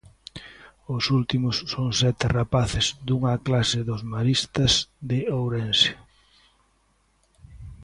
[0.95, 4.71] Os últimos son sete rapaces dunha clase dos maristas
[5.09, 5.91] de Ourense.